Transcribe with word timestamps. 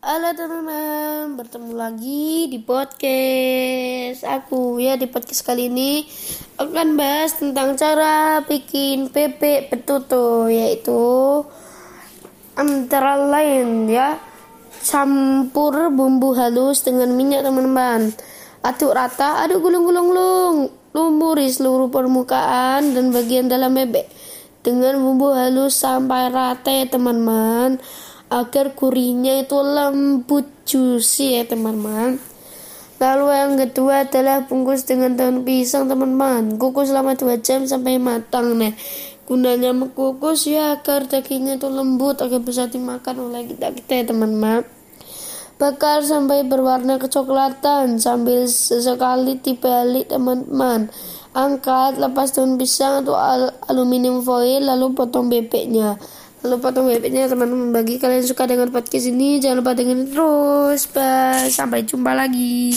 Halo 0.00 0.32
teman-teman, 0.32 1.36
bertemu 1.36 1.72
lagi 1.76 2.48
di 2.48 2.56
podcast 2.56 4.24
aku. 4.24 4.80
Ya 4.80 4.96
di 4.96 5.04
podcast 5.04 5.44
kali 5.44 5.68
ini 5.68 6.08
akan 6.56 6.96
bahas 6.96 7.36
tentang 7.36 7.76
cara 7.76 8.40
bikin 8.40 9.12
bebek 9.12 9.68
betutu 9.68 10.48
yaitu 10.48 11.44
antara 12.56 13.20
lain 13.28 13.92
ya. 13.92 14.16
Campur 14.80 15.92
bumbu 15.92 16.32
halus 16.32 16.80
dengan 16.80 17.12
minyak 17.12 17.44
teman-teman. 17.44 18.08
Aduk 18.64 18.96
rata 18.96 19.44
aduk 19.44 19.68
gulung-gulung 19.68 20.72
lumuri 20.96 21.52
seluruh 21.52 21.92
permukaan 21.92 22.96
dan 22.96 23.12
bagian 23.12 23.52
dalam 23.52 23.76
bebek 23.76 24.08
dengan 24.64 24.96
bumbu 24.96 25.36
halus 25.36 25.76
sampai 25.76 26.32
rata 26.32 26.72
ya 26.72 26.88
teman-teman 26.88 27.76
agar 28.30 28.78
gurihnya 28.78 29.42
itu 29.42 29.58
lembut 29.58 30.46
juicy 30.62 31.34
ya 31.34 31.42
teman-teman. 31.50 32.22
Lalu 33.02 33.26
yang 33.32 33.52
kedua 33.58 34.06
adalah 34.06 34.46
bungkus 34.46 34.86
dengan 34.86 35.18
daun 35.18 35.42
pisang 35.42 35.90
teman-teman. 35.90 36.54
Kukus 36.60 36.94
selama 36.94 37.18
2 37.18 37.42
jam 37.42 37.66
sampai 37.66 37.98
matang 37.98 38.54
nah 38.54 38.70
gunanya 39.26 39.70
mengukus 39.70 40.46
ya 40.46 40.78
agar 40.78 41.06
dagingnya 41.06 41.58
itu 41.58 41.70
lembut 41.70 42.18
agar 42.18 42.42
bisa 42.42 42.66
dimakan 42.66 43.30
oleh 43.30 43.50
kita 43.50 43.74
kita 43.74 43.92
ya 43.98 44.04
teman-teman. 44.14 44.62
Bakar 45.58 46.00
sampai 46.06 46.46
berwarna 46.46 46.96
kecoklatan 47.02 48.00
sambil 48.00 48.46
sesekali 48.46 49.42
dibalik 49.42 50.06
teman-teman. 50.06 50.92
Angkat 51.34 51.98
lepas 51.98 52.30
daun 52.30 52.58
pisang 52.58 53.02
atau 53.06 53.16
aluminium 53.66 54.22
foil 54.22 54.66
lalu 54.66 54.92
potong 54.94 55.30
bebeknya 55.30 55.96
Lalu 56.40 56.56
potong 56.56 56.88
bebeknya 56.88 57.28
teman-teman 57.28 57.68
bagi 57.68 58.00
kalian 58.00 58.24
suka 58.24 58.48
dengan 58.48 58.72
podcast 58.72 59.12
ini 59.12 59.36
jangan 59.44 59.60
lupa 59.60 59.76
dengerin 59.76 60.08
terus. 60.08 60.88
Bye. 60.88 61.52
Sampai 61.52 61.84
jumpa 61.84 62.16
lagi. 62.16 62.72